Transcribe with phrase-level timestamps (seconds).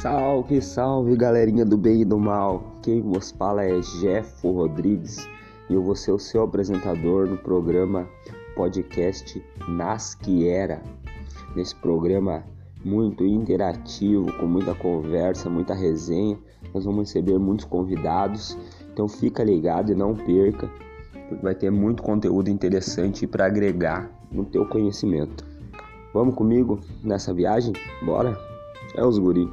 [0.00, 2.62] Salve, salve galerinha do bem e do mal.
[2.84, 5.26] Quem vos fala é Jeffo Rodrigues
[5.68, 8.08] e eu vou ser o seu apresentador no programa
[8.54, 10.80] podcast Nas Que Era.
[11.56, 12.44] Nesse programa
[12.84, 16.38] muito interativo, com muita conversa, muita resenha,
[16.72, 18.56] nós vamos receber muitos convidados.
[18.92, 20.70] Então fica ligado e não perca,
[21.28, 25.44] porque vai ter muito conteúdo interessante para agregar no teu conhecimento.
[26.14, 27.72] Vamos comigo nessa viagem?
[28.06, 28.38] Bora?
[28.94, 29.50] É os guri.